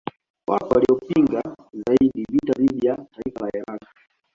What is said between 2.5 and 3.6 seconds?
dhidi ya taifa la